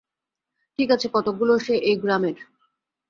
ঠিক 0.79 0.89
আছে 0.91 1.07
কতগুলো 1.13 1.53
সে 1.59 1.73
এই 1.81 1.95
গ্রামের। 1.95 2.37